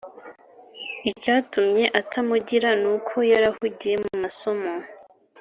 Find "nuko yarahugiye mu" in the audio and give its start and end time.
2.81-4.13